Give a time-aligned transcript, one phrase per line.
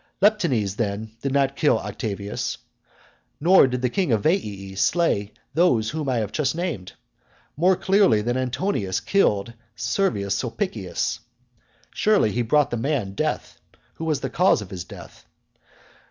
[0.19, 2.57] Leptines then did not kill Octavius,
[3.39, 6.93] nor did the king of Veii slay those whom I have just named,
[7.55, 11.19] more clearly than Antonius killed Servius Sulpicius.
[11.93, 13.61] Surely he brought the man death,
[13.93, 15.27] who was the cause of his death.